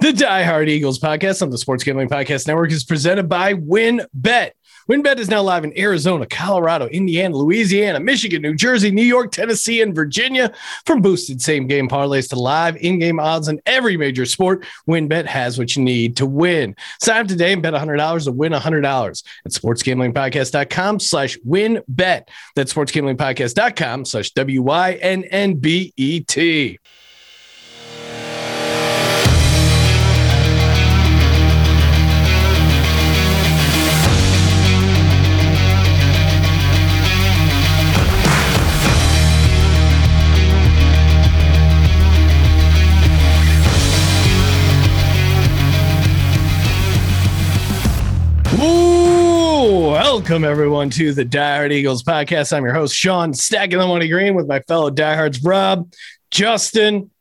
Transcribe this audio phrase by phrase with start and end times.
[0.00, 4.52] The Die Hard Eagles podcast on the Sports Gambling Podcast Network is presented by WynnBET.
[4.88, 9.82] WynnBET is now live in Arizona, Colorado, Indiana, Louisiana, Michigan, New Jersey, New York, Tennessee,
[9.82, 10.54] and Virginia.
[10.86, 15.26] From boosted same game parlays to live in game odds in every major sport, WynnBET
[15.26, 16.74] has what you need to win.
[17.02, 22.22] Sign up today and bet $100 to win $100 at sportsgamblingpodcast.com slash wynnbet.
[22.56, 26.78] That's sportsgamblingpodcast.com slash W Y N N B E T.
[50.12, 52.52] welcome everyone to the Die Hard Eagles podcast.
[52.52, 55.92] I'm your host, Sean Stacking the Money Green with my fellow diehards, Rob,
[56.32, 57.12] Justin.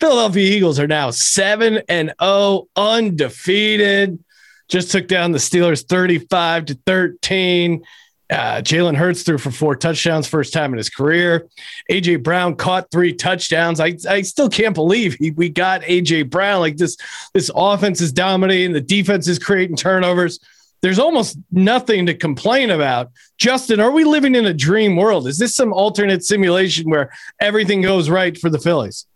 [0.00, 4.24] Philadelphia Eagles are now 7 and 0, undefeated.
[4.68, 7.84] Just took down the Steelers 35 to 13.
[8.30, 11.46] Uh, Jalen Hurts threw for four touchdowns, first time in his career.
[11.90, 13.80] AJ Brown caught three touchdowns.
[13.80, 16.60] I, I still can't believe he, we got AJ Brown.
[16.60, 16.96] Like this,
[17.34, 18.72] this offense is dominating.
[18.72, 20.40] The defense is creating turnovers.
[20.80, 23.10] There's almost nothing to complain about.
[23.36, 25.26] Justin, are we living in a dream world?
[25.26, 29.06] Is this some alternate simulation where everything goes right for the Phillies?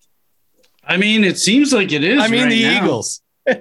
[0.85, 2.21] I mean, it seems like it is.
[2.21, 2.85] I mean, right the now.
[2.85, 3.23] Eagles.
[3.47, 3.55] you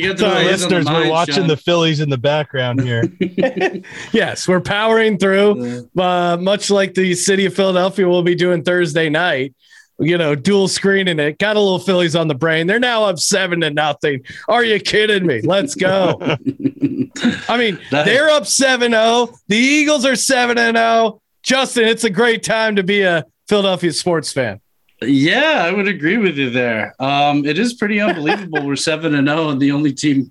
[0.00, 1.46] get the So our eyes the listeners, we're watching Sean.
[1.46, 3.02] the Phillies in the background here.
[4.12, 5.88] Yes, we're powering through.
[5.98, 9.54] uh, much like the city of Philadelphia will be doing Thursday night.
[9.98, 11.38] You know, dual screening it.
[11.38, 12.66] Got a little Phillies on the brain.
[12.66, 14.22] They're now up seven to nothing.
[14.48, 15.40] Are you kidding me?
[15.42, 16.18] Let's go.
[17.48, 19.28] I mean, they're up 7 0.
[19.46, 21.20] The Eagles are 7 0.
[21.42, 24.60] Justin, it's a great time to be a Philadelphia sports fan.
[25.02, 26.94] Yeah, I would agree with you there.
[26.98, 28.64] Um, it is pretty unbelievable.
[28.64, 30.30] We're seven and zero, and the only team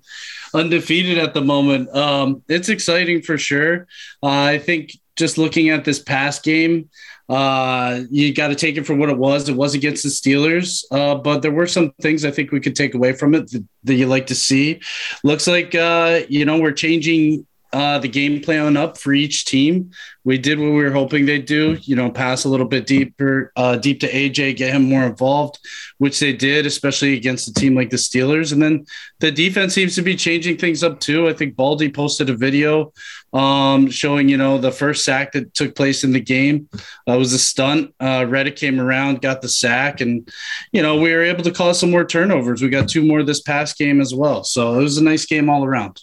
[0.52, 1.94] undefeated at the moment.
[1.94, 3.86] Um, it's exciting for sure.
[4.22, 6.88] Uh, I think just looking at this past game,
[7.28, 9.48] uh, you got to take it for what it was.
[9.48, 12.76] It was against the Steelers, uh, but there were some things I think we could
[12.76, 14.80] take away from it that, that you like to see.
[15.22, 19.90] Looks like uh, you know we're changing uh, the game plan up for each team.
[20.22, 23.52] We did what we were hoping they'd do, you know, pass a little bit deeper,
[23.56, 25.58] uh, deep to AJ, get him more involved,
[25.98, 28.52] which they did, especially against a team like the Steelers.
[28.52, 28.86] And then
[29.18, 31.28] the defense seems to be changing things up too.
[31.28, 32.92] I think Baldy posted a video
[33.32, 36.68] um, showing, you know, the first sack that took place in the game
[37.10, 37.92] uh, was a stunt.
[37.98, 38.24] Uh,
[38.54, 40.28] came around, got the sack, and,
[40.70, 42.62] you know, we were able to cause some more turnovers.
[42.62, 44.44] We got two more this past game as well.
[44.44, 46.00] So it was a nice game all around.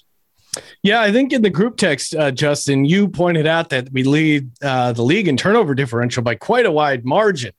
[0.83, 4.51] Yeah, I think in the group text, uh, Justin, you pointed out that we lead
[4.61, 7.53] uh, the league in turnover differential by quite a wide margin,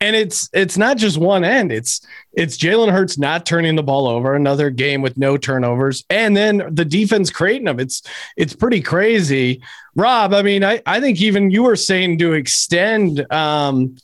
[0.00, 1.72] and it's it's not just one end.
[1.72, 6.36] It's it's Jalen Hurts not turning the ball over, another game with no turnovers, and
[6.36, 7.80] then the defense creating them.
[7.80, 8.02] It's
[8.36, 9.62] it's pretty crazy,
[9.96, 10.32] Rob.
[10.32, 13.96] I mean, I I think even you were saying to extend um,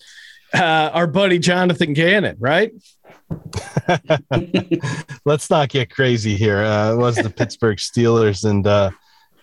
[0.52, 2.72] uh, our buddy Jonathan Gannon, right?
[5.24, 6.58] Let's not get crazy here.
[6.58, 8.90] Uh, it was the Pittsburgh Steelers and uh,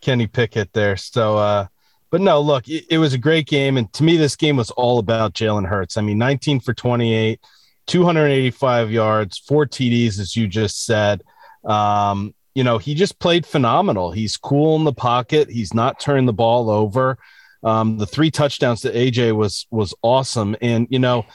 [0.02, 0.98] Kenny Pickett there.
[0.98, 1.68] So, uh,
[2.10, 3.78] but no, look, it, it was a great game.
[3.78, 5.98] And to me, this game was all about Jalen Hurts.
[5.98, 7.40] I mean, 19 for 28,
[7.88, 11.24] 285 yards, four TDs, as you just said.
[11.66, 14.12] Um, you know, he just played phenomenal.
[14.12, 15.50] He's cool in the pocket.
[15.50, 17.18] He's not turning the ball over.
[17.64, 20.56] Um, the three touchdowns to AJ was was awesome.
[20.62, 21.26] And you know,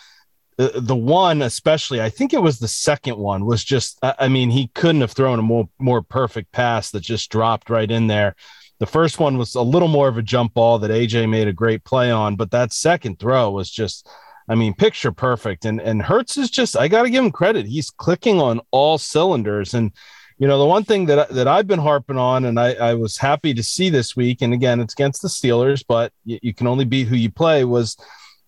[0.57, 4.29] the, the one especially i think it was the second one was just i I
[4.29, 8.07] mean he couldn't have thrown a more more perfect pass that just dropped right in
[8.07, 8.35] there.
[8.79, 11.53] The first one was a little more of a jump ball that aj made a
[11.53, 14.09] great play on but that second throw was just
[14.49, 15.65] i mean picture perfect.
[15.65, 17.67] And and Hurts is just i gotta give him credit.
[17.67, 19.75] He's clicking on all cylinders.
[19.75, 19.93] And
[20.39, 23.17] you know the one thing that that I've been harping on, and I, I was
[23.17, 26.67] happy to see this week, and again it's against the Steelers, but you, you can
[26.67, 27.65] only beat who you play.
[27.65, 27.97] Was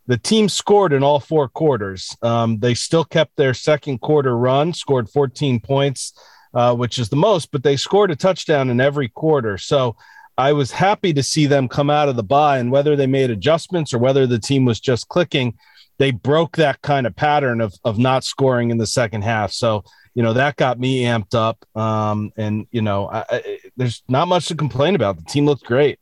[0.06, 2.16] the team scored in all four quarters.
[2.22, 6.12] Um, they still kept their second quarter run, scored 14 points,
[6.54, 9.58] uh, which is the most, but they scored a touchdown in every quarter.
[9.58, 9.96] So
[10.38, 13.30] I was happy to see them come out of the bye, and whether they made
[13.30, 15.54] adjustments or whether the team was just clicking,
[15.98, 19.52] they broke that kind of pattern of of not scoring in the second half.
[19.52, 19.82] So
[20.14, 24.28] you know that got me amped up, um, and you know I, I, there's not
[24.28, 25.16] much to complain about.
[25.16, 25.98] The team looked great.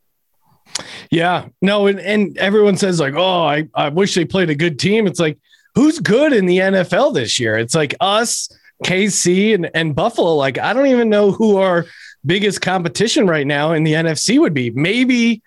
[1.11, 4.79] Yeah, no, and, and everyone says like, oh, I, I wish they played a good
[4.79, 5.07] team.
[5.07, 5.39] It's like,
[5.75, 7.57] who's good in the NFL this year?
[7.59, 8.49] It's like us,
[8.85, 10.35] KC, and, and Buffalo.
[10.35, 11.87] Like, I don't even know who our
[12.27, 14.71] biggest competition right now in the NFC would be.
[14.71, 15.43] Maybe,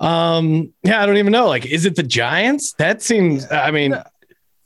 [0.00, 1.46] um, yeah, I don't even know.
[1.48, 2.72] Like, is it the Giants?
[2.74, 3.50] That seems.
[3.50, 4.02] I mean, I,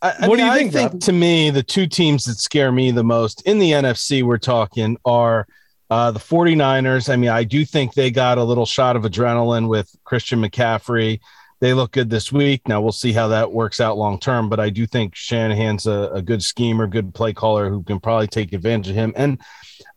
[0.03, 0.75] I, what mean, do you think?
[0.75, 4.23] I think to me, the two teams that scare me the most in the NFC,
[4.23, 5.47] we're talking, are
[5.91, 7.13] uh, the 49ers.
[7.13, 11.21] I mean, I do think they got a little shot of adrenaline with Christian McCaffrey.
[11.61, 12.69] They look good this week.
[12.69, 16.11] Now we'll see how that works out long term, but I do think Shanahan's a,
[16.13, 19.15] a good schemer, good play caller who can probably take advantage of him.
[19.17, 19.41] And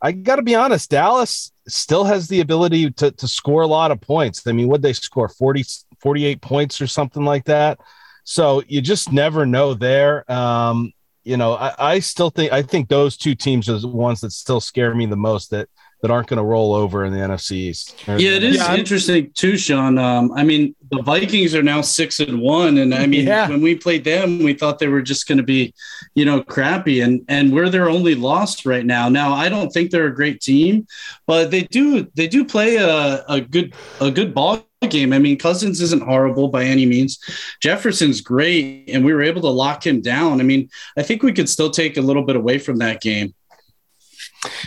[0.02, 3.92] I got to be honest, Dallas still has the ability to, to score a lot
[3.92, 4.48] of points.
[4.48, 5.66] I mean, would they score 40,
[6.00, 7.80] 48 points or something like that?
[8.24, 10.30] So you just never know there.
[10.32, 10.94] Um,
[11.30, 14.32] you know, I, I, still think I think those two teams are the ones that
[14.32, 15.70] still scare me the most that
[16.02, 18.04] that aren't going to roll over in the NFC East.
[18.08, 19.98] Yeah, it is yeah, interesting too, Sean.
[19.98, 23.50] Um, I mean, the Vikings are now six and one, and I mean, yeah.
[23.50, 25.74] when we played them, we thought they were just going to be,
[26.16, 29.10] you know, crappy, and and we're their only loss right now.
[29.10, 30.88] Now, I don't think they're a great team,
[31.28, 35.12] but they do they do play a, a good a good ball game.
[35.12, 37.20] I mean, Cousins isn't horrible by any means.
[37.62, 40.40] Jefferson's great, and we were able to lock him down.
[40.40, 43.34] I mean, I think we could still take a little bit away from that game.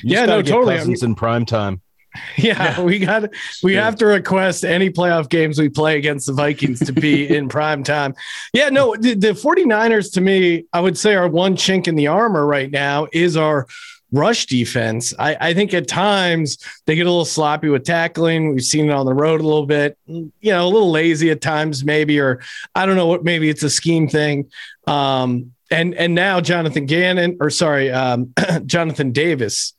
[0.03, 0.77] You yeah, no, totally.
[0.77, 1.81] Cousins in prime time.
[2.37, 3.31] Yeah, yeah, we got
[3.63, 7.49] we have to request any playoff games we play against the Vikings to be in
[7.49, 8.15] prime time.
[8.53, 12.09] Yeah, no, the, the 49ers to me, I would say our one chink in the
[12.09, 13.67] armor right now is our
[14.13, 15.15] rush defense.
[15.19, 18.55] I, I, think at times they get a little sloppy with tackling.
[18.55, 21.41] We've seen it on the road a little bit, you know, a little lazy at
[21.41, 22.41] times, maybe, or
[22.75, 24.51] I don't know what, maybe it's a scheme thing.
[24.87, 28.35] Um, and and now Jonathan Gannon, or sorry, um,
[28.67, 29.73] Jonathan Davis.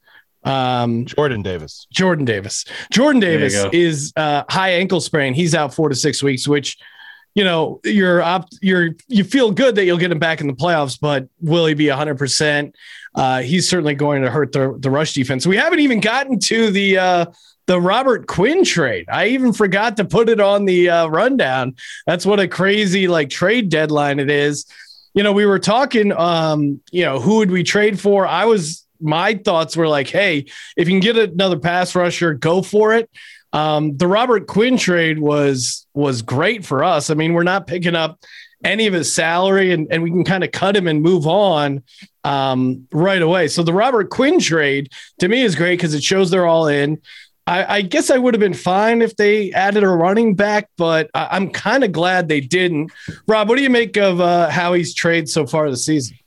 [0.43, 1.87] Um, Jordan Davis.
[1.91, 2.65] Jordan Davis.
[2.91, 5.33] Jordan Davis is uh, high ankle sprain.
[5.33, 6.77] He's out four to six weeks, which
[7.35, 10.53] you know you're up you're you feel good that you'll get him back in the
[10.53, 12.73] playoffs but will he be 100%
[13.15, 15.45] uh, he's certainly going to hurt the, the rush defense.
[15.45, 17.25] We haven't even gotten to the uh,
[17.65, 19.05] the robert quinn trade.
[19.09, 21.75] I even forgot to put it on the uh, rundown.
[22.05, 24.65] That's what a crazy like trade deadline it is.
[25.13, 28.25] You know, we were talking, um, you know, who would we trade for?
[28.25, 30.45] I was, my thoughts were like, hey,
[30.75, 33.09] if you can get another pass rusher, go for it.
[33.53, 37.09] Um, the Robert Quinn trade was was great for us.
[37.09, 38.19] I mean, we're not picking up
[38.63, 41.83] any of his salary, and, and we can kind of cut him and move on
[42.23, 43.47] um, right away.
[43.47, 47.01] So the Robert Quinn trade to me is great because it shows they're all in.
[47.45, 51.09] I, I, guess I would have been fine if they added a running back, but
[51.13, 52.93] I, am kind of glad they didn't.
[53.27, 56.17] Rob, what do you make of uh, Howie's trade so far this season?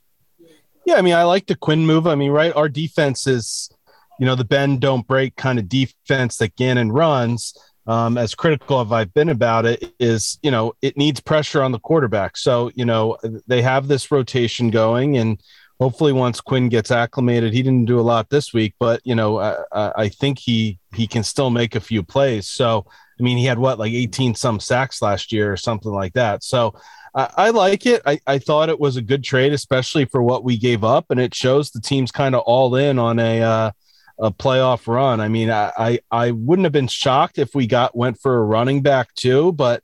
[0.85, 2.07] Yeah, I mean, I like the Quinn move.
[2.07, 3.71] I mean, right, our defense is,
[4.19, 7.57] you know, the bend don't break kind of defense that Gannon runs.
[7.89, 11.71] Um, as critical as I've been about it, is you know it needs pressure on
[11.71, 12.37] the quarterback.
[12.37, 13.17] So you know
[13.47, 15.41] they have this rotation going, and
[15.79, 19.39] hopefully once Quinn gets acclimated, he didn't do a lot this week, but you know,
[19.39, 22.49] I, I think he he can still make a few plays.
[22.49, 22.87] So
[23.21, 26.43] I mean, he had what like 18 some sacks last year or something like that.
[26.43, 26.75] So
[27.17, 28.03] I, like it.
[28.05, 31.19] I, I thought it was a good trade, especially for what we gave up, and
[31.19, 33.71] it shows the team's kind of all in on a uh,
[34.19, 35.21] a playoff run.
[35.21, 38.45] I mean, I, I I wouldn't have been shocked if we got went for a
[38.45, 39.83] running back too, but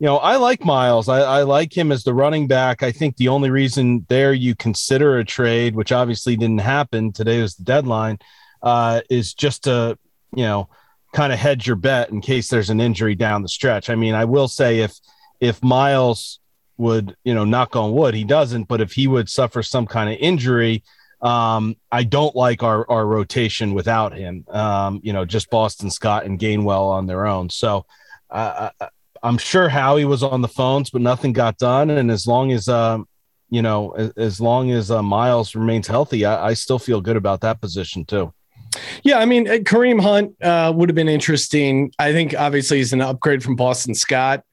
[0.00, 1.10] you know, I like Miles.
[1.10, 2.82] I, I, like him as the running back.
[2.82, 7.42] I think the only reason there you consider a trade, which obviously didn't happen today
[7.42, 8.18] was the deadline,
[8.62, 9.98] uh, is just to,
[10.34, 10.70] you know,
[11.12, 13.90] kind of hedge your bet in case there's an injury down the stretch.
[13.90, 14.98] I mean, I will say if
[15.38, 16.40] if Miles
[16.78, 20.10] would, you know, knock on wood, he doesn't, but if he would suffer some kind
[20.10, 20.82] of injury,
[21.22, 24.44] um, I don't like our our rotation without him.
[24.48, 27.50] Um, you know, just Boston Scott and Gainwell on their own.
[27.50, 27.86] So.
[28.30, 28.70] Uh,
[29.22, 31.90] I'm sure Howie was on the phones, but nothing got done.
[31.90, 33.06] And as long as, um,
[33.50, 37.16] you know, as, as long as uh, Miles remains healthy, I, I, still feel good
[37.16, 38.32] about that position too.
[39.02, 41.92] Yeah, I mean, uh, Kareem Hunt uh, would have been interesting.
[41.98, 44.44] I think obviously he's an upgrade from Boston Scott.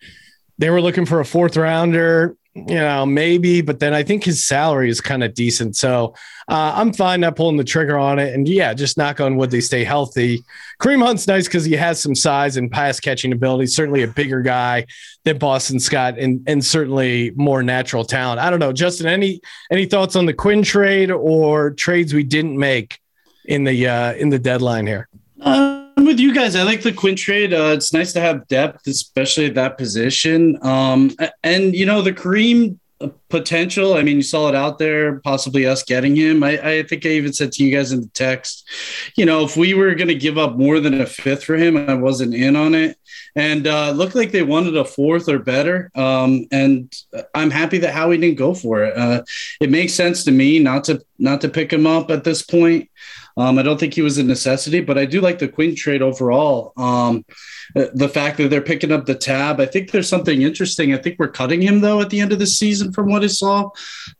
[0.58, 2.36] They were looking for a fourth rounder
[2.68, 5.76] you know, maybe, but then I think his salary is kind of decent.
[5.76, 6.16] So
[6.48, 8.34] uh, I'm fine not pulling the trigger on it.
[8.34, 10.44] And yeah, just knock on wood, they stay healthy.
[10.80, 13.68] Kareem Hunt's nice because he has some size and pass catching ability.
[13.68, 14.86] Certainly a bigger guy
[15.24, 18.40] than Boston Scott, and and certainly more natural talent.
[18.40, 19.08] I don't know, Justin.
[19.08, 23.00] Any any thoughts on the Quinn trade or trades we didn't make
[23.46, 25.10] in the uh, in the deadline here?
[25.42, 26.56] Uh, with you guys.
[26.56, 27.54] I like the Quinn trade.
[27.54, 30.58] Uh, it's nice to have depth, especially at that position.
[30.62, 32.78] Um, and you know the Kareem
[33.30, 33.94] potential.
[33.94, 36.44] I mean, you saw it out there, possibly us getting him.
[36.44, 38.68] I, I think I even said to you guys in the text,
[39.16, 41.78] you know, if we were going to give up more than a fifth for him,
[41.78, 42.98] I wasn't in on it.
[43.36, 45.92] And uh, looked like they wanted a fourth or better.
[45.94, 46.92] Um, and
[47.36, 48.98] I'm happy that Howie didn't go for it.
[48.98, 49.24] Uh,
[49.62, 52.90] it makes sense to me not to not to pick him up at this point.
[53.38, 56.02] Um, I don't think he was a necessity, but I do like the Quinn trade
[56.02, 56.72] overall.
[56.78, 57.26] Um,
[57.74, 60.94] the fact that they're picking up the tab, I think there's something interesting.
[60.94, 63.24] I think we're cutting him though at the end of the season, from what what
[63.24, 63.70] I saw,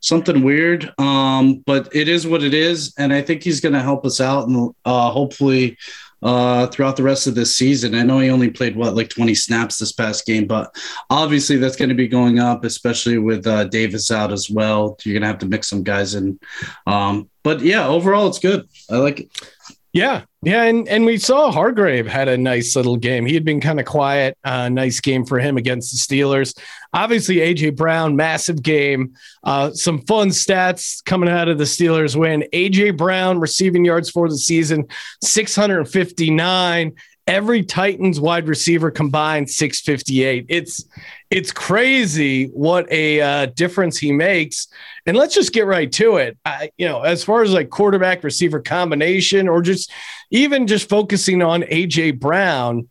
[0.00, 0.92] something weird.
[0.98, 4.20] Um, but it is what it is, and I think he's going to help us
[4.20, 5.78] out and uh, hopefully
[6.22, 7.94] uh, throughout the rest of this season.
[7.94, 10.74] I know he only played what like 20 snaps this past game, but
[11.10, 14.96] obviously that's going to be going up, especially with uh, Davis out as well.
[15.04, 16.38] You're going to have to mix some guys in.
[16.86, 18.68] Um, but yeah, overall it's good.
[18.90, 19.50] I like it.
[19.92, 23.26] Yeah, yeah, and and we saw Hargrave had a nice little game.
[23.26, 24.38] He had been kind of quiet.
[24.44, 26.56] Uh, nice game for him against the Steelers.
[26.92, 29.14] Obviously, AJ Brown, massive game.
[29.42, 32.44] Uh, some fun stats coming out of the Steelers win.
[32.52, 34.86] AJ Brown receiving yards for the season,
[35.24, 36.92] 659.
[37.26, 40.46] Every Titans wide receiver combined 658.
[40.48, 40.84] It's
[41.30, 44.68] it's crazy what a uh, difference he makes.
[45.06, 46.38] And let's just get right to it.
[46.44, 49.92] I, you know, as far as like quarterback receiver combination, or just
[50.30, 52.88] even just focusing on AJ Brown,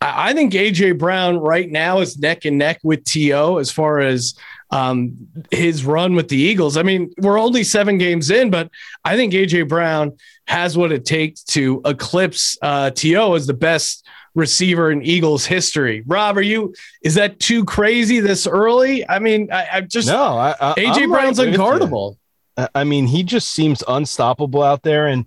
[0.00, 3.58] I, I think AJ Brown right now is neck and neck with T.O.
[3.58, 4.34] as far as
[4.70, 6.76] um, his run with the Eagles.
[6.76, 8.70] I mean, we're only seven games in, but
[9.04, 10.16] I think AJ Brown
[10.46, 13.34] has what it takes to eclipse uh, T.O.
[13.34, 16.02] as the best receiver in Eagles history.
[16.06, 16.74] Rob, are you?
[17.02, 19.08] Is that too crazy this early?
[19.08, 20.36] I mean, I, I just no.
[20.36, 22.16] I, I, AJ I'm Brown's right unguardable.
[22.56, 22.66] you.
[22.74, 25.26] I mean, he just seems unstoppable out there, and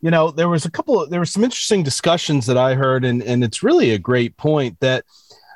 [0.00, 1.02] you know, there was a couple.
[1.02, 4.36] Of, there were some interesting discussions that I heard, and and it's really a great
[4.36, 5.04] point that.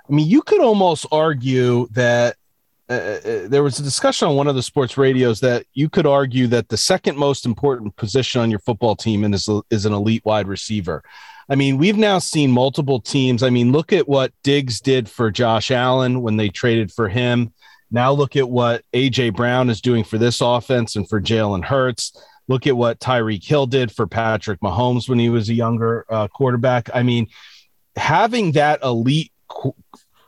[0.08, 2.34] I mean, you could almost argue that
[2.90, 6.06] uh, uh, there was a discussion on one of the sports radios that you could
[6.06, 10.24] argue that the second most important position on your football team is, is an elite
[10.24, 11.04] wide receiver.
[11.50, 13.42] I mean, we've now seen multiple teams.
[13.42, 17.52] I mean, look at what Diggs did for Josh Allen when they traded for him.
[17.90, 22.16] Now look at what AJ Brown is doing for this offense and for Jalen Hurts.
[22.46, 26.28] Look at what Tyreek Hill did for Patrick Mahomes when he was a younger uh,
[26.28, 26.88] quarterback.
[26.94, 27.26] I mean,
[27.96, 29.74] having that elite qu-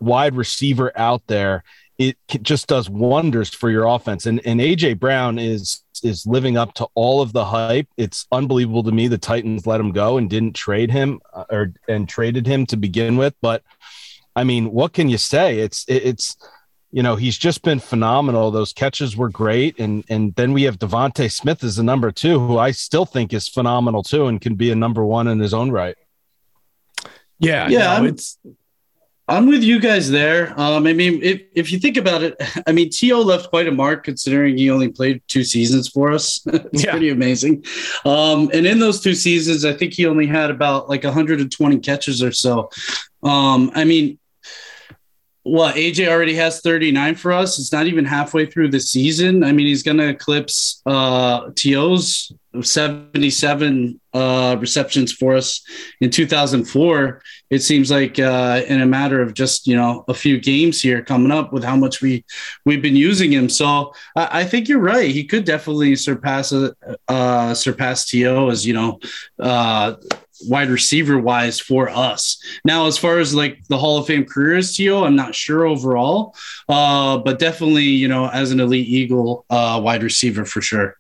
[0.01, 1.63] wide receiver out there
[1.99, 4.27] it just does wonders for your offense.
[4.27, 7.89] And and AJ Brown is is living up to all of the hype.
[7.97, 11.73] It's unbelievable to me the Titans let him go and didn't trade him uh, or
[11.89, 13.35] and traded him to begin with.
[13.41, 13.63] But
[14.35, 15.59] I mean, what can you say?
[15.59, 16.37] It's it, it's
[16.91, 18.51] you know he's just been phenomenal.
[18.51, 22.39] Those catches were great, and and then we have DeVonta Smith as a number two,
[22.39, 25.55] who I still think is phenomenal too, and can be a number one in his
[25.55, 25.97] own right.
[27.39, 28.39] Yeah, Yeah, no, it's
[29.29, 30.53] I'm with you guys there.
[30.61, 32.35] Um, I mean, if, if you think about it,
[32.67, 33.21] I mean, T.O.
[33.23, 36.41] left quite a mark considering he only played two seasons for us.
[36.47, 36.91] it's Yeah.
[36.91, 37.65] pretty amazing.
[38.05, 42.23] Um, and in those two seasons, I think he only had about like 120 catches
[42.23, 42.69] or so.
[43.23, 44.19] Um, I mean,
[45.45, 47.59] what AJ already has 39 for us.
[47.59, 49.43] It's not even halfway through the season.
[49.43, 55.65] I mean, he's going to eclipse uh, T.O.'s 77 uh, receptions for us
[56.01, 57.23] in 2004.
[57.51, 61.03] It seems like uh, in a matter of just you know a few games here
[61.03, 62.25] coming up with how much we
[62.67, 63.49] we've been using him.
[63.49, 65.11] So I, I think you're right.
[65.11, 66.53] He could definitely surpass
[67.09, 68.51] uh, surpass T.O.
[68.51, 69.01] as you know.
[70.43, 72.39] Uh, wide receiver wise for us.
[72.65, 76.35] Now, as far as like the Hall of Fame careers, T.O., I'm not sure overall,
[76.69, 80.97] uh, but definitely, you know, as an elite Eagle uh, wide receiver for sure.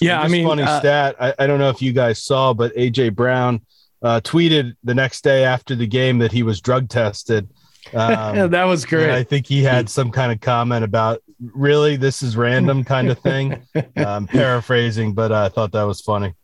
[0.00, 0.20] yeah.
[0.20, 1.16] I mean, funny uh, stat.
[1.20, 3.60] I, I don't know if you guys saw, but AJ Brown
[4.02, 7.48] uh, tweeted the next day after the game that he was drug tested.
[7.94, 9.10] Um, that was great.
[9.10, 13.18] I think he had some kind of comment about really this is random kind of
[13.20, 13.62] thing.
[13.96, 16.34] um, paraphrasing, but uh, I thought that was funny.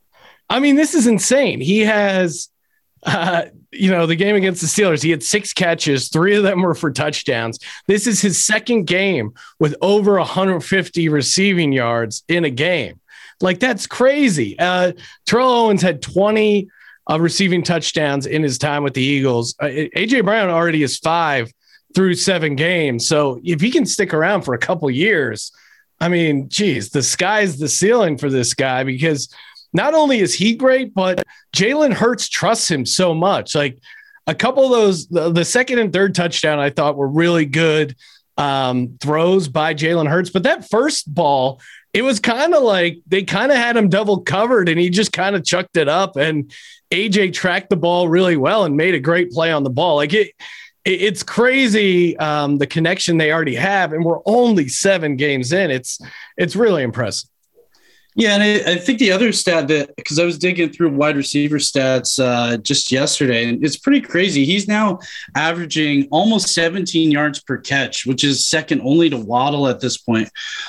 [0.53, 1.63] I mean, this is insane.
[1.63, 2.51] He has,
[3.05, 5.03] uh, you know, the game against the Steelers.
[5.03, 7.59] He had six catches, three of them were for touchdowns.
[7.87, 13.01] This is his second game with over 150 receiving yards in a game.
[13.41, 14.59] Like that's crazy.
[14.59, 14.93] Uh,
[15.25, 16.69] Terrell Owens had 20
[17.11, 19.55] uh, receiving touchdowns in his time with the Eagles.
[19.59, 21.51] Uh, AJ Brown already is five
[21.95, 23.09] through seven games.
[23.09, 25.51] So if he can stick around for a couple years,
[25.99, 29.33] I mean, geez, the sky's the ceiling for this guy because
[29.73, 31.23] not only is he great, but
[31.57, 33.55] Jalen Hurts trusts him so much.
[33.55, 33.79] Like
[34.27, 37.97] a couple of those, the, the second and third touchdown, I thought were really good
[38.39, 40.31] um, throws by Jalen Hurts.
[40.31, 41.61] But that first ball,
[41.93, 45.13] it was kind of like they kind of had him double covered and he just
[45.13, 46.17] kind of chucked it up.
[46.17, 46.53] And
[46.91, 49.97] AJ tracked the ball really well and made a great play on the ball.
[49.97, 50.29] Like it,
[50.85, 55.71] it- it's crazy um, the connection they already have, and we're only seven games in.
[55.71, 56.01] It's
[56.37, 57.29] it's really impressive.
[58.15, 61.17] Yeah, and I, I think the other stat that because I was digging through wide
[61.17, 64.45] receiver stats uh, just yesterday, and it's pretty crazy.
[64.45, 64.99] He's now
[65.35, 70.29] averaging almost 17 yards per catch, which is second only to Waddle at this point.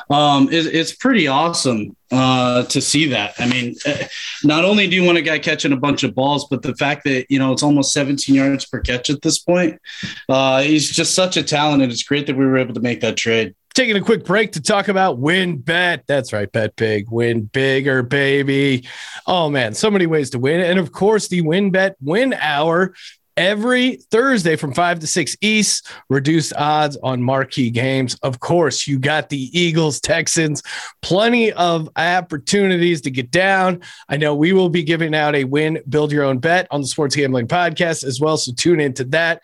[0.10, 3.34] Um, it, it's pretty awesome uh, to see that.
[3.38, 4.08] I mean, eh,
[4.46, 7.04] not only do you want a guy catching a bunch of balls, but the fact
[7.06, 9.82] that you know it's almost 17 yards per catch at this point,
[10.30, 13.02] uh, he's just such a talent, and it's great that we were able to make
[13.02, 13.54] that trade.
[13.74, 16.04] Taking a quick break to talk about WynnBET.
[16.06, 18.88] That's right, bet big, win bigger, baby.
[19.26, 20.62] Oh man, so many ways to win.
[20.62, 22.94] And of course, the WynnBET win hour
[23.36, 25.90] every Thursday from 5 to 6 East.
[26.10, 28.16] Reduced odds on marquee games.
[28.22, 30.62] Of course, you got the Eagles, Texans,
[31.02, 33.82] plenty of opportunities to get down.
[34.08, 36.88] I know we will be giving out a win, build your own bet on the
[36.88, 38.38] Sports Gambling Podcast as well.
[38.38, 39.42] So tune into that.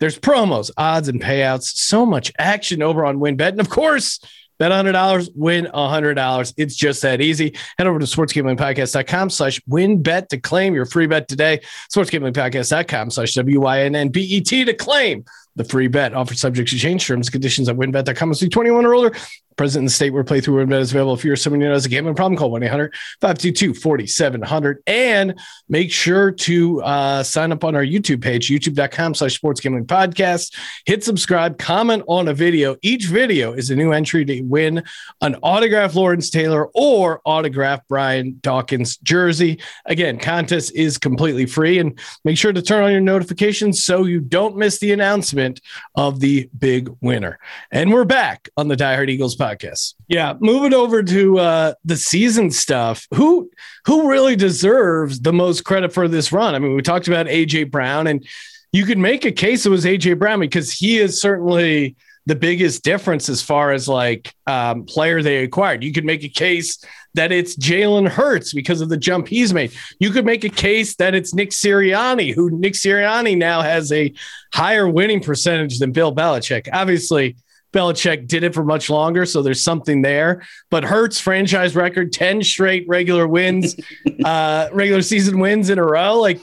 [0.00, 1.64] There's promos, odds, and payouts.
[1.76, 3.50] So much action over on WynnBET.
[3.50, 4.18] And of course,
[4.60, 6.54] Bet $100, win $100.
[6.58, 7.56] It's just that easy.
[7.78, 11.62] Head over to sportsgamblingpodcast.com slash wynnbet to claim your free bet today.
[11.90, 15.24] Sportsgamblingpodcast.com slash W-Y-N-N-B-E-T to claim
[15.56, 16.12] the free bet.
[16.12, 18.28] Offer subject to change terms conditions at wynnbet.com.
[18.28, 19.16] Must be 21 or older.
[19.60, 21.12] Present in the state where playthrough WynnBET is available.
[21.12, 24.82] If you're someone who has a gambling problem, call 1 800 522 4700.
[24.86, 25.38] And
[25.68, 30.56] make sure to uh, sign up on our YouTube page, youtube.com slash sports gambling podcast.
[30.86, 32.76] Hit subscribe, comment on a video.
[32.80, 34.82] Each video is a new entry to win
[35.20, 39.60] an autograph Lawrence Taylor or autograph Brian Dawkins jersey.
[39.84, 41.80] Again, contest is completely free.
[41.80, 45.60] And make sure to turn on your notifications so you don't miss the announcement
[45.96, 47.38] of the big winner.
[47.70, 49.94] And we're back on the Die Hard Eagles podcast podcast.
[50.08, 53.06] Yeah, moving over to uh, the season stuff.
[53.14, 53.50] Who
[53.86, 56.54] who really deserves the most credit for this run?
[56.54, 58.26] I mean, we talked about AJ Brown, and
[58.72, 62.84] you could make a case it was AJ Brown because he is certainly the biggest
[62.84, 65.82] difference as far as like um, player they acquired.
[65.82, 66.78] You could make a case
[67.14, 69.72] that it's Jalen Hurts because of the jump he's made.
[69.98, 74.12] You could make a case that it's Nick Sirianni, who Nick Sirianni now has a
[74.52, 76.68] higher winning percentage than Bill Belichick.
[76.72, 77.36] Obviously,
[77.72, 80.42] Belichick did it for much longer, so there's something there.
[80.70, 83.76] But Hurts franchise record, 10 straight regular wins,
[84.24, 86.20] uh, regular season wins in a row.
[86.20, 86.40] Like,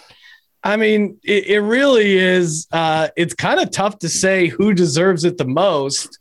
[0.64, 2.68] I mean, it, it really is.
[2.72, 6.20] Uh, it's kind of tough to say who deserves it the most.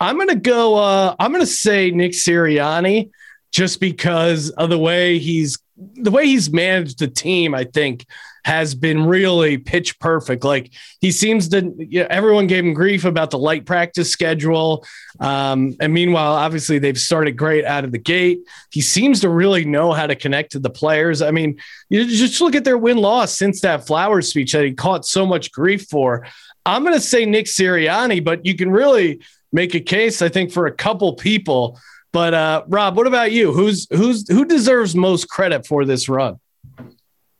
[0.00, 0.76] I'm gonna go.
[0.76, 3.10] Uh, I'm gonna say Nick Sirianni,
[3.50, 7.54] just because of the way he's the way he's managed the team.
[7.54, 8.06] I think
[8.46, 10.44] has been really pitch perfect.
[10.44, 10.70] Like
[11.00, 14.86] he seems to, you know, everyone gave him grief about the light practice schedule.
[15.18, 18.38] Um, and meanwhile, obviously, they've started great out of the gate.
[18.70, 21.22] He seems to really know how to connect to the players.
[21.22, 24.74] I mean, you just look at their win loss since that Flowers speech that he
[24.74, 26.24] caught so much grief for.
[26.64, 30.52] I'm going to say Nick Sirianni, but you can really make a case, I think,
[30.52, 31.80] for a couple people.
[32.12, 33.52] But uh, Rob, what about you?
[33.52, 36.38] Who's who's who deserves most credit for this run?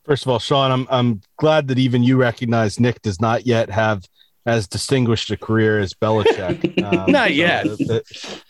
[0.07, 3.69] First of all, Sean, I'm I'm glad that even you recognize Nick does not yet
[3.69, 4.03] have
[4.45, 6.73] as distinguished a career as Belichick.
[6.87, 7.65] Um, not yet.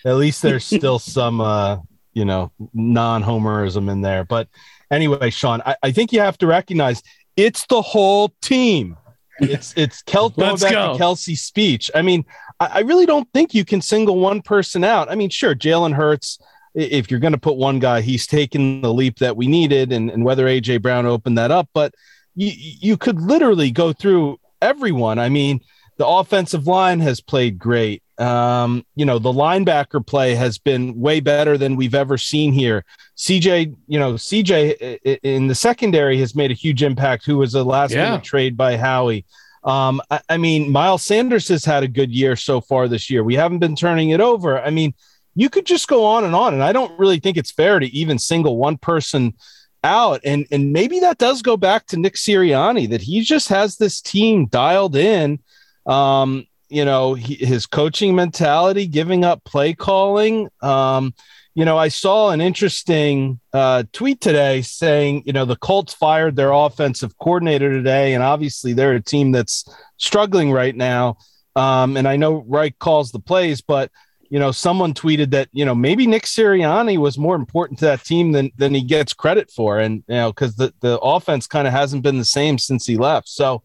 [0.05, 1.77] at least there's still some uh,
[2.13, 4.23] you know non-homerism in there.
[4.23, 4.47] But
[4.91, 7.01] anyway, Sean, I, I think you have to recognize
[7.35, 8.95] it's the whole team.
[9.39, 10.93] It's it's Kel- going back go.
[10.93, 11.89] to Kelce's speech.
[11.95, 12.25] I mean,
[12.59, 15.09] I, I really don't think you can single one person out.
[15.09, 16.37] I mean, sure, Jalen Hurts
[16.73, 20.09] if you're going to put one guy, he's taken the leap that we needed, and,
[20.09, 21.93] and whether AJ Brown opened that up, but
[22.35, 25.19] you you could literally go through everyone.
[25.19, 25.61] I mean,
[25.97, 28.03] the offensive line has played great.
[28.19, 32.85] Um, you know, the linebacker play has been way better than we've ever seen here.
[33.15, 37.25] CJ, you know, CJ in the secondary has made a huge impact.
[37.25, 38.05] Who was the last yeah.
[38.05, 39.25] minute trade by Howie.
[39.63, 43.23] Um, I, I mean, Miles Sanders has had a good year so far this year.
[43.23, 44.61] We haven't been turning it over.
[44.61, 44.93] I mean,
[45.37, 46.55] you could just go on and on.
[46.55, 49.35] And I don't really think it's fair to even single one person
[49.83, 50.19] out.
[50.25, 54.01] And and maybe that does go back to Nick Sirianni that he just has this
[54.01, 55.39] team dialed in.
[55.85, 60.49] Um, you know, he, his coaching mentality, giving up play calling.
[60.61, 61.13] Um,
[61.53, 66.35] you know, I saw an interesting uh, tweet today saying, you know, the Colts fired
[66.35, 71.17] their offensive coordinator today, and obviously they're a team that's struggling right now.
[71.55, 73.91] Um, and I know Reich calls the plays, but
[74.29, 78.03] you know, someone tweeted that, you know, maybe Nick Sirianni was more important to that
[78.03, 79.79] team than than he gets credit for.
[79.79, 82.97] And, you know, because the, the offense kind of hasn't been the same since he
[82.97, 83.29] left.
[83.29, 83.63] So,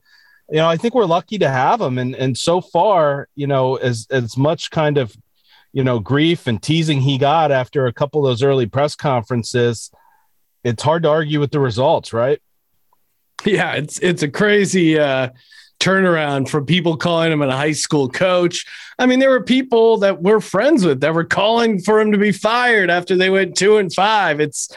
[0.49, 1.99] you know, I think we're lucky to have him.
[1.99, 5.17] And and so far, you know, as as much kind of,
[5.73, 9.91] you know, grief and teasing he got after a couple of those early press conferences,
[10.63, 12.41] it's hard to argue with the results, right?
[13.45, 15.31] Yeah, it's it's a crazy uh
[15.83, 18.65] turnaround from people calling him a high school coach.
[18.99, 22.19] I mean, there were people that we're friends with that were calling for him to
[22.19, 24.41] be fired after they went two and five.
[24.41, 24.69] It's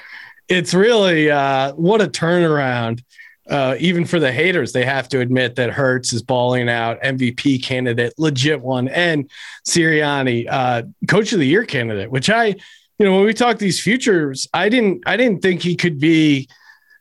[0.47, 3.03] it's really uh, what a turnaround.
[3.47, 7.61] Uh, even for the haters, they have to admit that Hurts is balling out, MVP
[7.61, 9.29] candidate, legit one, and
[9.67, 12.09] Sirianni, uh, Coach of the Year candidate.
[12.09, 15.75] Which I, you know, when we talk these futures, I didn't, I didn't think he
[15.75, 16.49] could be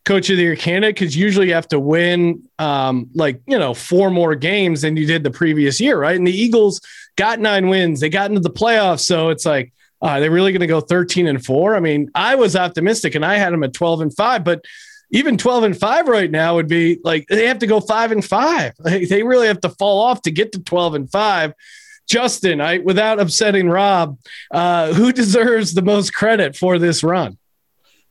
[0.05, 3.75] coach of the year candidate because usually you have to win um, like you know
[3.75, 6.17] four more games than you did the previous year, right?
[6.17, 6.81] And the Eagles
[7.17, 8.01] got nine wins.
[8.01, 9.01] They got into the playoffs.
[9.01, 11.75] So it's like, uh, are they really going to go 13 and four?
[11.77, 14.65] I mean, I was optimistic and I had them at 12 and five, but
[15.11, 18.25] even 12 and five right now would be like they have to go five and
[18.25, 18.73] five.
[18.85, 21.55] They really have to fall off to get to 12 and five.
[22.07, 24.19] Justin, I without upsetting Rob,
[24.51, 27.39] uh, who deserves the most credit for this run?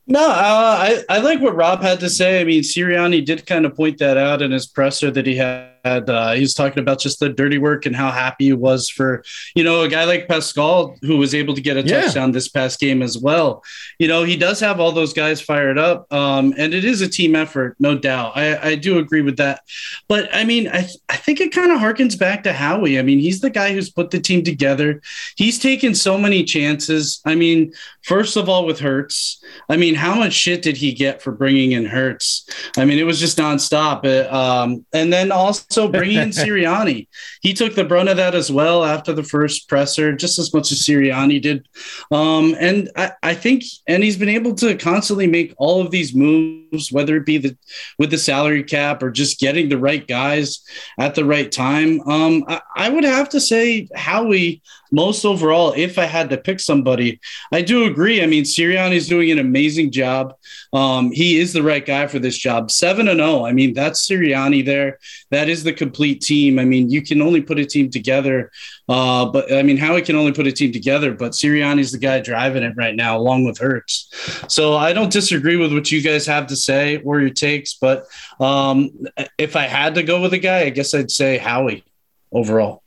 [0.06, 2.42] No, uh, I, I like what Rob had to say.
[2.42, 5.73] I mean, Sirianni did kind of point that out in his presser that he had.
[5.84, 9.24] Uh, he was talking about just the dirty work and how happy he was for,
[9.56, 12.02] you know, a guy like Pascal who was able to get a yeah.
[12.02, 13.64] touchdown this past game as well.
[14.00, 17.10] You know, he does have all those guys fired up, um, and it is a
[17.10, 18.36] team effort, no doubt.
[18.36, 19.62] I, I do agree with that.
[20.08, 23.00] But I mean, I, I think it kind of harkens back to Howie.
[23.00, 25.02] I mean, he's the guy who's put the team together.
[25.36, 27.22] He's taken so many chances.
[27.26, 31.22] I mean, first of all, with Hurts, I mean, how much shit did he get
[31.22, 32.48] for bringing in Hurts?
[32.78, 34.04] I mean, it was just nonstop.
[34.32, 37.08] um, and then also bringing in Sirianni,
[37.42, 40.72] he took the brunt of that as well after the first presser, just as much
[40.72, 41.68] as Sirianni did.
[42.12, 46.14] Um, and I, I think, and he's been able to constantly make all of these
[46.14, 47.58] moves, whether it be the
[48.00, 50.64] with the salary cap or just getting the right guys
[51.00, 52.02] at the right time.
[52.02, 54.62] Um, I, I would have to say Howie
[54.94, 57.20] most overall, if I had to pick somebody,
[57.52, 58.22] I do agree.
[58.22, 60.36] I mean, Sirianni is doing an amazing job.
[60.72, 62.70] Um, he is the right guy for this job.
[62.70, 63.30] Seven and zero.
[63.30, 65.00] Oh, I mean, that's Sirianni there.
[65.32, 66.60] That is the complete team.
[66.60, 68.52] I mean, you can only put a team together,
[68.88, 71.14] uh, but I mean, Howie can only put a team together.
[71.14, 74.46] But Sirianni's the guy driving it right now, along with Hurts.
[74.48, 77.74] So I don't disagree with what you guys have to say or your takes.
[77.74, 78.06] But
[78.40, 78.92] um,
[79.40, 81.84] if I had to go with a guy, I guess I'd say Howie
[82.32, 82.84] overall.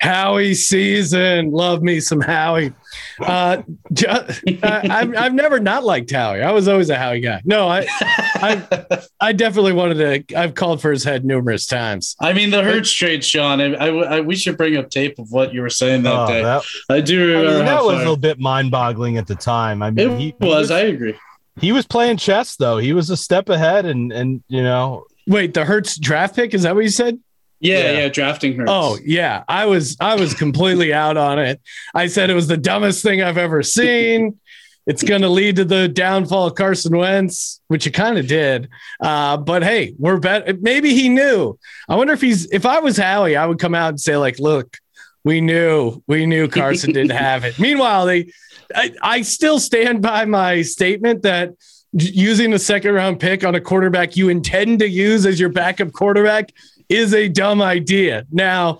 [0.00, 1.50] Howie season.
[1.50, 2.72] Love me some Howie.
[3.20, 6.42] Uh, just, I, have I've never not liked Howie.
[6.42, 7.42] I was always a Howie guy.
[7.44, 10.38] No, I, I, I definitely wanted to.
[10.38, 12.14] I've called for his head numerous times.
[12.20, 13.60] I mean, the Hurts trade, Sean.
[13.60, 16.26] I, I, I, we should bring up tape of what you were saying that oh,
[16.28, 16.42] day.
[16.42, 17.36] That, I do.
[17.36, 17.94] I mean, that was far.
[17.94, 19.82] a little bit mind-boggling at the time.
[19.82, 20.70] I mean, it he, was, was.
[20.70, 21.16] I agree.
[21.60, 22.78] He was playing chess, though.
[22.78, 25.06] He was a step ahead, and and you know.
[25.26, 27.18] Wait, the Hurts draft pick is that what you said?
[27.60, 28.64] Yeah, yeah, yeah, drafting her.
[28.68, 29.44] Oh, yeah.
[29.48, 31.60] I was I was completely out on it.
[31.94, 34.38] I said it was the dumbest thing I've ever seen.
[34.86, 38.70] It's going to lead to the downfall of Carson Wentz, which it kind of did.
[39.02, 40.56] Uh, but hey, we're better.
[40.60, 41.58] Maybe he knew.
[41.90, 42.50] I wonder if he's.
[42.50, 44.78] If I was Howie, I would come out and say like, "Look,
[45.24, 48.32] we knew, we knew Carson didn't have it." Meanwhile, they,
[48.74, 51.52] I, I still stand by my statement that
[51.92, 55.92] using a second round pick on a quarterback you intend to use as your backup
[55.92, 56.52] quarterback
[56.88, 58.26] is a dumb idea.
[58.30, 58.78] Now,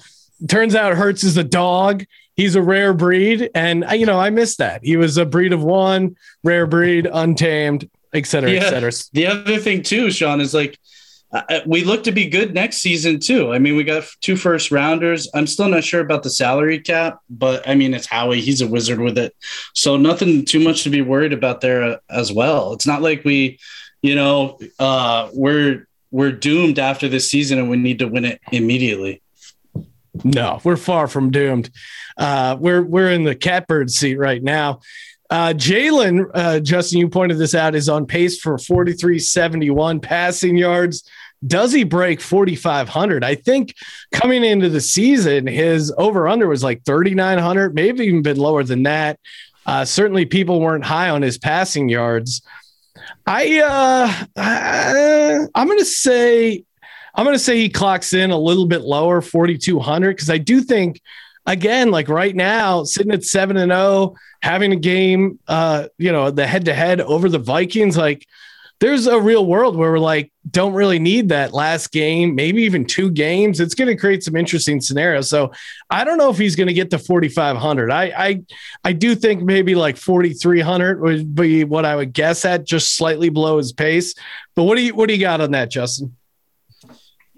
[0.49, 2.05] turns out Hurts is a dog.
[2.35, 3.51] He's a rare breed.
[3.55, 4.85] And, you know, I miss that.
[4.85, 8.61] He was a breed of one, rare breed, untamed, et cetera, yeah.
[8.61, 8.92] et cetera.
[9.12, 10.79] The other thing, too, Sean, is like,
[11.31, 13.53] uh, we look to be good next season too.
[13.53, 15.29] I mean, we got two first rounders.
[15.35, 18.40] I'm still not sure about the salary cap, but I mean, it's Howie.
[18.40, 19.35] He's a wizard with it.
[19.75, 22.73] So nothing too much to be worried about there uh, as well.
[22.73, 23.59] It's not like we,
[24.01, 28.40] you know, uh, we're we're doomed after this season and we need to win it
[28.53, 29.23] immediately.
[30.25, 31.71] No, we're far from doomed.
[32.16, 34.81] Uh, we're we're in the catbird seat right now.
[35.31, 41.09] Uh, Jalen, uh, Justin, you pointed this out, is on pace for 4371 passing yards.
[41.47, 43.23] Does he break 4,500?
[43.23, 43.75] I think
[44.11, 48.85] coming into the season, his over under was like 3,900, maybe even been lower than
[48.85, 49.21] that.
[49.66, 52.42] Uh, certainly, people weren't high on his passing yards.
[53.27, 56.65] I uh, I, I'm gonna say
[57.15, 61.01] I'm gonna say he clocks in a little bit lower, 4,200, because I do think
[61.47, 66.13] again, like right now, sitting at seven and zero, oh, having a game, uh, you
[66.13, 68.27] know, the head to head over the Vikings, like
[68.81, 72.85] there's a real world where we're like, don't really need that last game, maybe even
[72.85, 73.61] two games.
[73.61, 75.29] It's going to create some interesting scenarios.
[75.29, 75.53] So
[75.91, 77.91] I don't know if he's going to get to 4,500.
[77.91, 78.43] I, I,
[78.85, 83.31] I do think maybe like 4,300 would be what I would guess at, just slightly
[83.31, 84.14] below his pace.
[84.55, 86.17] But what do you, what do you got on that, Justin?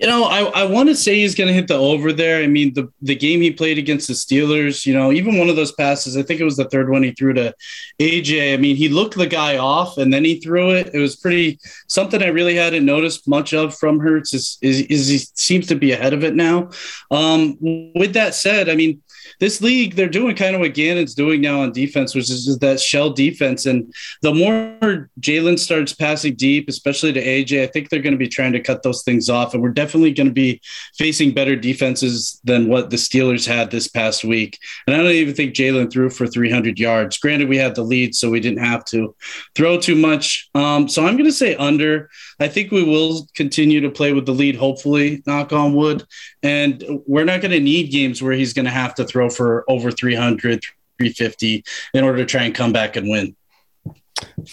[0.01, 2.43] You know, I, I want to say he's going to hit the over there.
[2.43, 5.57] I mean, the, the game he played against the Steelers, you know, even one of
[5.57, 7.55] those passes, I think it was the third one he threw to
[8.01, 8.55] AJ.
[8.55, 10.89] I mean, he looked the guy off and then he threw it.
[10.95, 15.09] It was pretty something I really hadn't noticed much of from Hurts is, is, is
[15.09, 16.71] he seems to be ahead of it now.
[17.11, 17.59] Um,
[17.95, 19.03] with that said, I mean,
[19.39, 22.81] this league, they're doing kind of what Gannon's doing now on defense, which is that
[22.81, 23.67] shell defense.
[23.67, 28.19] And the more Jalen starts passing deep, especially to AJ, I think they're going to
[28.19, 29.55] be trying to cut those things off.
[29.55, 30.61] And we're definitely going to be
[30.97, 34.59] facing better defenses than what the Steelers had this past week.
[34.87, 37.19] And I don't even think Jalen threw for 300 yards.
[37.19, 39.15] Granted, we had the lead, so we didn't have to
[39.55, 40.49] throw too much.
[40.55, 42.11] Um, so I'm going to say under.
[42.39, 46.05] I think we will continue to play with the lead, hopefully, knock on wood.
[46.43, 49.65] And we're not going to need games where he's going to have to throw for
[49.69, 50.63] over 300,
[50.99, 53.37] 350 in order to try and come back and win.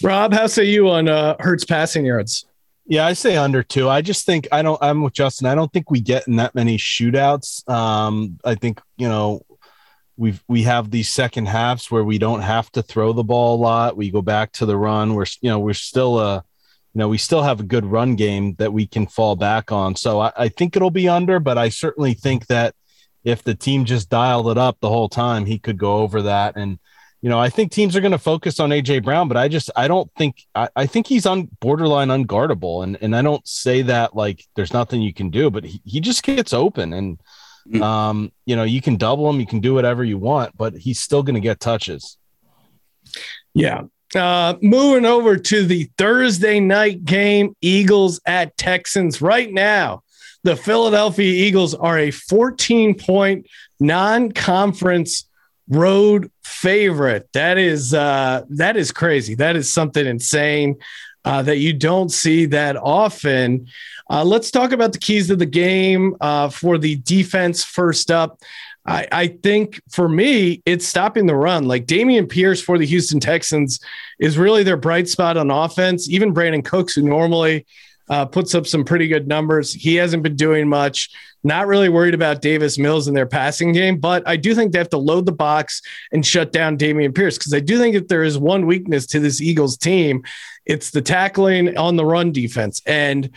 [0.02, 2.46] Rob, how say you on uh, Hurts passing yards?
[2.86, 3.88] Yeah, I say under two.
[3.88, 4.78] I just think I don't.
[4.82, 5.46] I'm with Justin.
[5.46, 7.68] I don't think we get in that many shootouts.
[7.68, 9.42] Um, I think you know
[10.16, 13.60] we've we have these second halves where we don't have to throw the ball a
[13.60, 13.96] lot.
[13.96, 15.14] We go back to the run.
[15.14, 16.36] We're you know we're still a
[16.94, 19.94] you know we still have a good run game that we can fall back on.
[19.94, 22.74] So I, I think it'll be under, but I certainly think that
[23.24, 26.56] if the team just dialed it up the whole time, he could go over that
[26.56, 26.78] and
[27.20, 29.70] you know, I think teams are going to focus on AJ Brown, but I just
[29.74, 33.82] I don't think I, I think he's on borderline unguardable, and and I don't say
[33.82, 37.20] that like there's nothing you can do, but he, he just gets open, and
[37.68, 37.82] mm.
[37.82, 41.00] um, you know, you can double him, you can do whatever you want, but he's
[41.00, 42.18] still going to get touches.
[43.52, 43.82] Yeah.
[44.14, 49.20] Uh, moving over to the Thursday night game, Eagles at Texans.
[49.20, 50.02] Right now,
[50.44, 53.46] the Philadelphia Eagles are a 14 point
[53.80, 55.28] non conference
[55.68, 57.28] road favorite.
[57.32, 59.34] That is uh, that is crazy.
[59.34, 60.76] That is something insane
[61.24, 63.66] uh, that you don't see that often.
[64.10, 67.62] Uh, let's talk about the keys of the game uh, for the defense.
[67.62, 68.40] First up,
[68.86, 71.68] I, I, think for me, it's stopping the run.
[71.68, 73.80] Like Dameon Pierce for the Houston Texans
[74.18, 76.08] is really their bright spot on offense.
[76.08, 77.66] Even Brandin Cooks, who normally
[78.10, 79.72] uh, puts up some pretty good numbers.
[79.72, 81.10] He hasn't been doing much.
[81.44, 84.78] Not really worried about Davis Mills in their passing game, but I do think they
[84.78, 85.80] have to load the box
[86.12, 89.20] and shut down Dameon Pierce because I do think if there is one weakness to
[89.20, 90.24] this Eagles team,
[90.66, 92.82] it's the tackling on the run defense.
[92.86, 93.30] And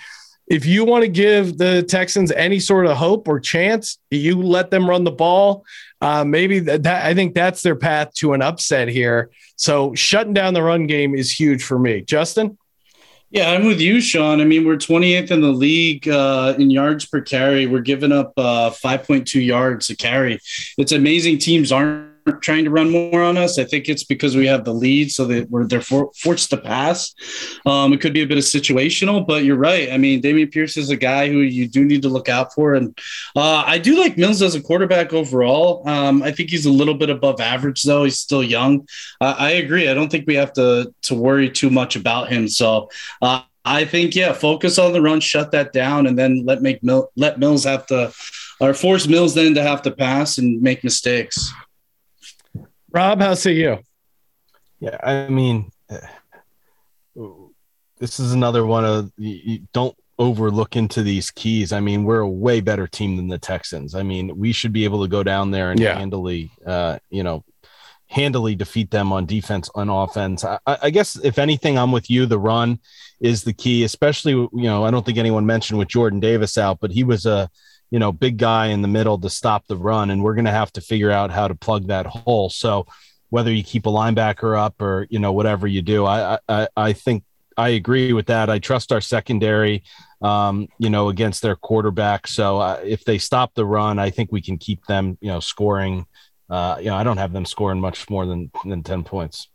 [0.47, 4.71] if you want to give the Texans any sort of hope or chance, you let
[4.71, 5.63] them run the ball.
[6.01, 9.29] Uh, maybe that, that, I think that's their path to an upset here.
[9.55, 12.01] So shutting down the run game is huge for me.
[12.01, 12.57] Justin.
[13.31, 14.41] Yeah, I'm with you, Sean.
[14.41, 17.65] I mean, we're 28th in the league uh, in yards per carry.
[17.65, 20.37] We're giving up uh, 5.2 yards a carry.
[20.77, 22.10] It's amazing teams aren't
[22.41, 23.57] trying to run more on us.
[23.57, 26.57] I think it's because we have the lead, so that we're they're for, forced to
[26.57, 27.13] pass.
[27.65, 29.91] Um, it could be a bit of situational, but you're right.
[29.91, 32.73] I mean, Dameon Pierce is a guy who you do need to look out for,
[32.75, 32.97] and
[33.35, 35.87] uh, I do like Mills as a quarterback overall.
[35.87, 38.03] Um, I think he's a little bit above average, though.
[38.03, 38.87] He's still young.
[39.19, 39.89] I agree.
[39.89, 42.47] I don't think we have to to worry too much about him.
[42.47, 42.89] So.
[43.21, 46.81] Uh, I think yeah, focus on the run, shut that down, and then let make
[46.81, 48.11] Mil- let Mills have to,
[48.59, 51.53] or force Mills then to have to pass and make mistakes.
[52.91, 53.79] Rob, how say you?
[54.79, 55.71] Yeah, I mean,
[57.99, 61.71] this is another one of you don't overlook into these keys.
[61.71, 63.95] I mean, we're a way better team than the Texans.
[63.95, 65.97] I mean, we should be able to go down there and yeah.
[65.97, 67.43] handily, uh, you know,
[68.07, 70.43] handily defeat them on defense, on offense.
[70.43, 72.25] I, I, guess if anything, I'm with you.
[72.25, 72.79] The run
[73.21, 74.83] is the key, especially you know.
[74.83, 77.49] I don't think anyone mentioned with Jordan Davis out, but he was a
[77.91, 80.09] you know, big guy in the middle to stop the run.
[80.09, 82.49] And we're going to have to figure out how to plug that hole.
[82.49, 82.87] So
[83.29, 86.93] whether you keep a linebacker up or, you know, whatever you do, I, I, I
[86.93, 87.23] think
[87.57, 88.49] I agree with that.
[88.49, 89.83] I trust our secondary,
[90.21, 92.27] um, you know, against their quarterback.
[92.27, 95.39] So uh, if they stop the run, I think we can keep them, you know,
[95.39, 96.05] scoring.
[96.49, 99.47] Uh, you know, I don't have them scoring much more than than ten points.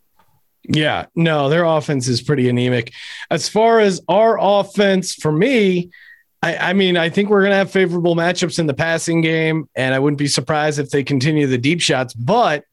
[0.68, 2.92] Yeah, no, their offense is pretty anemic.
[3.30, 5.90] As far as our offense, for me,
[6.42, 9.68] I, I mean, I think we're going to have favorable matchups in the passing game,
[9.74, 12.14] and I wouldn't be surprised if they continue the deep shots.
[12.14, 12.64] But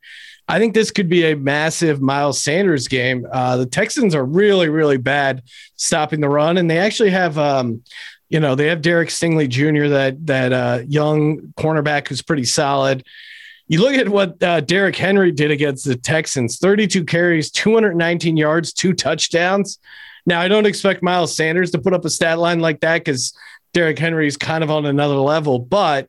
[0.47, 3.25] I think this could be a massive Miles Sanders game.
[3.31, 5.43] Uh, the Texans are really, really bad
[5.77, 7.81] stopping the run, and they actually have, um,
[8.29, 9.87] you know, they have Derek Stingley Jr.
[9.89, 13.05] that that uh, young cornerback who's pretty solid.
[13.67, 18.73] You look at what uh, Derrick Henry did against the Texans: 32 carries, 219 yards,
[18.73, 19.79] two touchdowns.
[20.25, 23.33] Now, I don't expect Miles Sanders to put up a stat line like that because
[23.73, 26.07] Derrick Henry is kind of on another level, but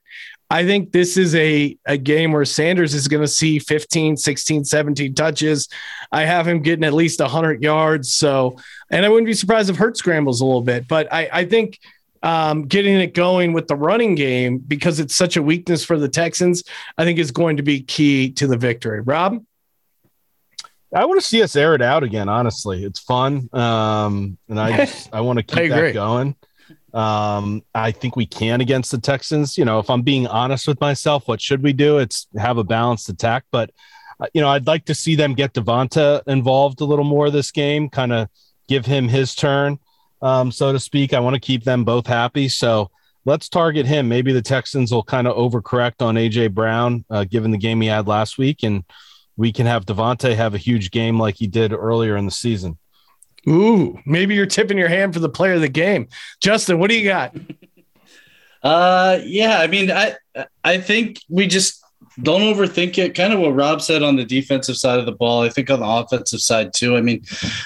[0.50, 4.64] I think this is a, a game where Sanders is going to see 15, 16,
[4.64, 5.68] 17 touches.
[6.12, 8.12] I have him getting at least 100 yards.
[8.12, 8.56] So,
[8.90, 11.80] and I wouldn't be surprised if Hurt scrambles a little bit, but I, I think
[12.22, 16.08] um, getting it going with the running game, because it's such a weakness for the
[16.08, 16.62] Texans,
[16.96, 19.00] I think is going to be key to the victory.
[19.00, 19.44] Rob?
[20.94, 22.28] I want to see us air it out again.
[22.28, 26.36] Honestly, it's fun, um, and I just I want to keep that going.
[26.94, 29.58] Um, I think we can against the Texans.
[29.58, 31.98] You know, if I'm being honest with myself, what should we do?
[31.98, 33.70] It's have a balanced attack, but
[34.20, 37.50] uh, you know, I'd like to see them get Devonta involved a little more this
[37.50, 38.28] game, kind of
[38.68, 39.78] give him his turn,
[40.22, 41.12] um, so to speak.
[41.12, 42.90] I want to keep them both happy, so
[43.24, 44.08] let's target him.
[44.08, 47.88] Maybe the Texans will kind of overcorrect on AJ Brown, uh, given the game he
[47.88, 48.84] had last week, and
[49.36, 52.78] we can have Devonta have a huge game like he did earlier in the season.
[53.48, 56.08] Ooh, maybe you're tipping your hand for the player of the game.
[56.40, 57.36] Justin, what do you got?
[58.62, 60.16] Uh, yeah, I mean, I
[60.64, 61.84] I think we just
[62.22, 63.14] don't overthink it.
[63.14, 65.42] Kind of what Rob said on the defensive side of the ball.
[65.42, 66.96] I think on the offensive side too.
[66.96, 67.22] I mean,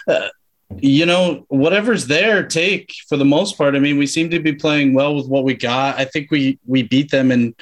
[0.08, 0.28] uh,
[0.76, 3.76] you know, whatever's there, take for the most part.
[3.76, 5.98] I mean, we seem to be playing well with what we got.
[5.98, 7.54] I think we we beat them in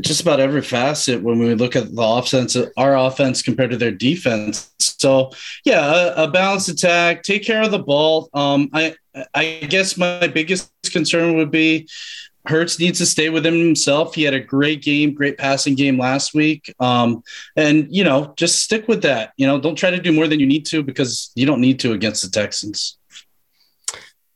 [0.00, 3.90] just about every facet when we look at the offense, our offense compared to their
[3.90, 4.70] defense.
[4.78, 5.30] So,
[5.64, 8.28] yeah, a, a balanced attack, take care of the ball.
[8.34, 8.94] Um, I
[9.34, 11.88] I guess my biggest concern would be
[12.46, 14.14] Hurts needs to stay within himself.
[14.14, 16.74] He had a great game, great passing game last week.
[16.80, 17.22] Um,
[17.54, 19.32] and, you know, just stick with that.
[19.36, 21.78] You know, don't try to do more than you need to because you don't need
[21.80, 22.96] to against the Texans.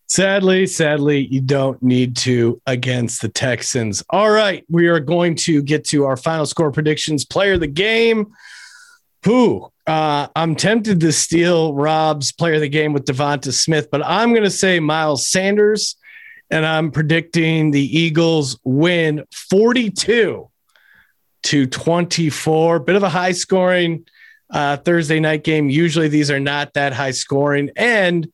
[0.06, 4.02] Sadly, sadly, you don't need to against the Texans.
[4.10, 4.64] All right.
[4.68, 7.24] We are going to get to our final score predictions.
[7.24, 8.32] Player of the game.
[9.24, 9.70] Who?
[9.86, 14.30] Uh, I'm tempted to steal Rob's player of the game with DeVonta Smith, but I'm
[14.30, 15.96] going to say Miles Sanders
[16.50, 20.48] and I'm predicting the Eagles win 42
[21.42, 22.78] to 24.
[22.80, 24.06] Bit of a high scoring
[24.50, 25.68] uh, Thursday night game.
[25.68, 27.70] Usually these are not that high scoring.
[27.76, 28.30] And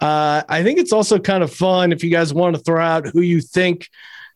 [0.00, 3.06] uh, I think it's also kind of fun if you guys want to throw out
[3.06, 3.88] who you think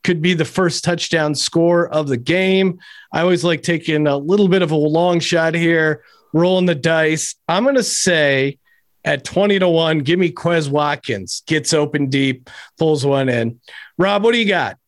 [0.02, 2.78] could be the first touchdown score of the game.
[3.12, 7.34] I always like taking a little bit of a long shot here, rolling the dice.
[7.48, 8.58] I'm going to say
[9.04, 10.00] at 20 to 1.
[10.00, 11.42] Give me Quez Watkins.
[11.46, 13.60] Gets open deep, pulls one in.
[13.96, 14.78] Rob, what do you got?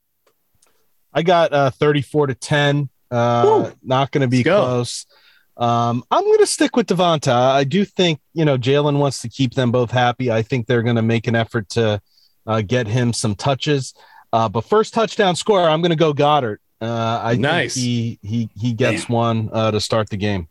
[1.12, 2.90] I got uh, 34 to 10.
[3.10, 5.06] Uh, not going to be close.
[5.56, 7.32] Um, I'm going to stick with DeVonta.
[7.32, 10.30] I do think, you know, Jalen wants to keep them both happy.
[10.30, 12.00] I think they're going to make an effort to
[12.46, 13.94] uh, get him some touches.
[14.32, 16.58] Uh, but first touchdown score, I'm going to go Goedert.
[16.80, 17.74] Uh, I nice.
[17.74, 19.14] think he he he gets Damn.
[19.14, 20.48] one uh, to start the game.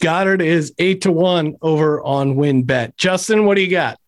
[0.00, 2.96] Goedert is eight to one over on WynnBET.
[2.96, 3.98] Justin, what do you got?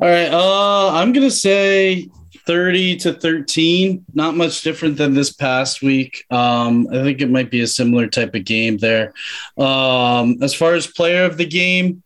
[0.00, 0.30] All right.
[0.30, 2.08] Uh, I'm going to say
[2.46, 4.04] 30 to 13.
[4.14, 6.24] Not much different than this past week.
[6.30, 9.14] Um, I think it might be a similar type of game there.
[9.56, 12.02] Um, as far as player of the game,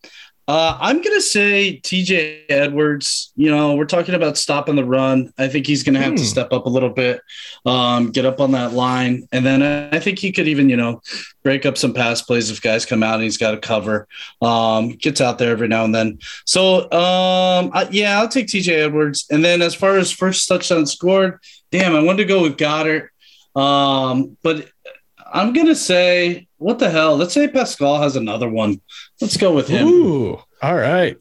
[0.49, 3.33] uh, I'm going to say TJ Edwards.
[3.37, 5.31] You know, we're talking about stopping the run.
[5.37, 6.17] I think he's going to have hmm.
[6.17, 7.21] to step up a little bit,
[7.67, 9.29] um, get up on that line.
[9.31, 11.03] And then I think he could even, you know,
[11.45, 14.09] break up some pass plays if guys come out and he's got to cover.
[14.41, 16.19] Um, gets out there every now and then.
[16.47, 19.27] So, um, I, yeah, I'll take TJ Edwards.
[19.31, 23.11] And then as far as first touchdown scored, damn, I wanted to go with Goedert.
[23.55, 24.71] Um, but
[25.33, 27.17] I'm going to say what the hell?
[27.17, 28.81] Let's say Pascal has another one.
[29.21, 29.87] Let's go with him.
[29.87, 31.17] Ooh, all right.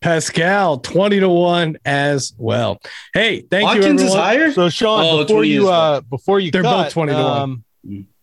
[0.00, 2.78] Pascal, 20 to 1 as well.
[3.14, 4.08] Hey, thank Watkins you.
[4.08, 4.52] Watkins is higher.
[4.52, 7.40] So Sean, oh, before you uh before you they're cut, both 20 to 1.
[7.40, 7.64] Um,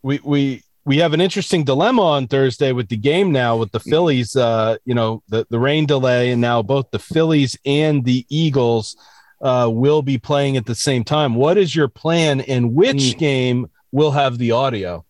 [0.04, 3.80] we we we have an interesting dilemma on Thursday with the game now with the
[3.80, 8.26] Phillies, uh, you know, the, the rain delay, and now both the Phillies and the
[8.30, 8.96] Eagles
[9.42, 11.36] uh, will be playing at the same time.
[11.36, 13.18] What is your plan and which mm.
[13.18, 15.06] game will have the audio?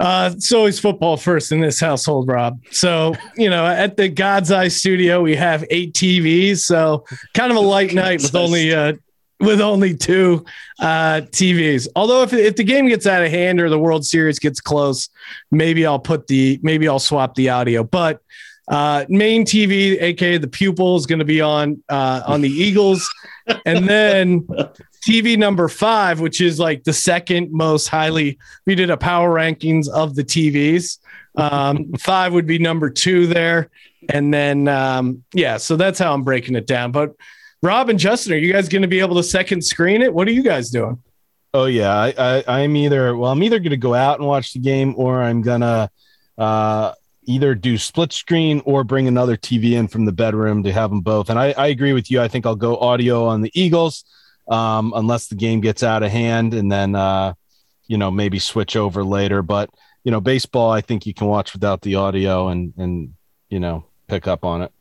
[0.00, 2.60] Uh, it's always football first in this household, Rob.
[2.70, 6.58] So, you know, at the God's Eye studio, we have eight TVs.
[6.58, 8.94] So, kind of a light night with only uh,
[9.40, 10.44] with only two
[10.80, 11.86] uh, TVs.
[11.94, 15.08] Although, if if the game gets out of hand or the World Series gets close,
[15.50, 17.84] maybe I'll put the maybe I'll swap the audio.
[17.84, 18.20] But
[18.68, 23.08] uh, main TV, aka the pupil, is going to be on uh, on the Eagles,
[23.66, 24.46] and then
[25.06, 29.88] TV number five, which is like the second most highly, we did a power rankings
[29.88, 30.98] of the TVs.
[31.36, 33.70] Um, five would be number two there.
[34.08, 36.92] And then, um, yeah, so that's how I'm breaking it down.
[36.92, 37.14] But
[37.62, 40.12] Rob and Justin, are you guys going to be able to second screen it?
[40.12, 41.02] What are you guys doing?
[41.54, 44.52] Oh yeah, I, I am either well, I'm either going to go out and watch
[44.52, 45.88] the game, or I'm gonna
[46.36, 46.92] uh,
[47.26, 51.00] either do split screen or bring another TV in from the bedroom to have them
[51.00, 51.30] both.
[51.30, 52.20] And I, I agree with you.
[52.20, 54.04] I think I'll go audio on the Eagles
[54.48, 57.34] um, unless the game gets out of hand, and then uh,
[57.86, 59.42] you know maybe switch over later.
[59.42, 59.70] But
[60.04, 63.14] you know, baseball, I think you can watch without the audio and and
[63.48, 64.72] you know pick up on it.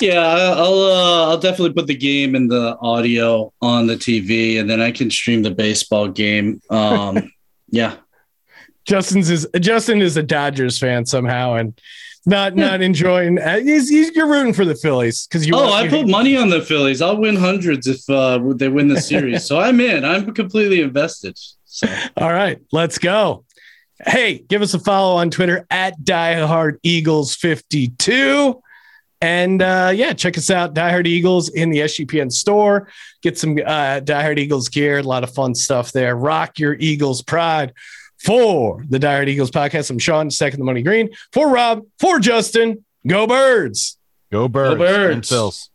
[0.00, 4.68] Yeah, I'll uh, I'll definitely put the game and the audio on the TV, and
[4.68, 6.60] then I can stream the baseball game.
[6.70, 7.30] Um,
[7.68, 7.96] yeah,
[8.84, 11.78] Justin's is Justin is a Dodgers fan somehow, and
[12.26, 13.38] not not enjoying.
[13.38, 15.54] Uh, he's, he's, you're rooting for the Phillies because you.
[15.54, 17.02] Oh, I put money on the Phillies.
[17.02, 19.44] I'll win hundreds if uh, they win the series.
[19.44, 20.04] so I'm in.
[20.04, 21.38] I'm completely invested.
[21.64, 21.88] So.
[22.16, 23.44] All right, let's go.
[24.04, 28.60] Hey, give us a follow on Twitter at Diehard Eagles 52.
[29.20, 32.88] And uh, yeah, check us out, Diehard Eagles in the SGPN store.
[33.22, 34.98] Get some uh, Diehard Eagles gear.
[34.98, 36.16] A lot of fun stuff there.
[36.16, 37.72] Rock your Eagles pride
[38.24, 39.90] for the Diehard Eagles podcast.
[39.90, 41.10] I'm Sean, second the money green.
[41.32, 43.98] For Rob, for Justin, go birds.
[44.32, 44.74] Go birds.
[44.74, 45.70] Go birds.